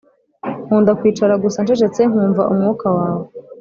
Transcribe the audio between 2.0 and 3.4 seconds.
nkumva umwuka wawe